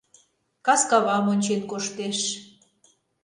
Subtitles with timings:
[0.65, 2.19] Кас кавам ончен коштеш.